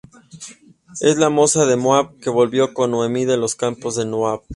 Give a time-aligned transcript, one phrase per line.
[0.99, 4.41] Es la moza de Moab, que volvió con Noemi de los campos de Moab.